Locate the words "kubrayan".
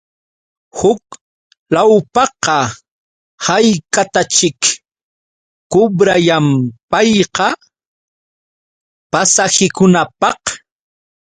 5.71-6.45